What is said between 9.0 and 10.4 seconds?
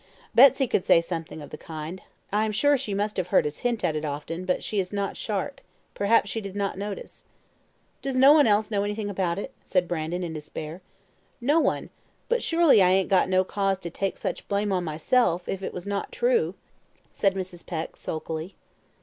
about it?" said Brandon, in